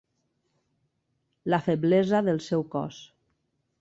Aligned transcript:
La 1.55 1.59
feblesa 1.67 2.23
del 2.31 2.43
seu 2.47 2.65
cos. 2.77 3.03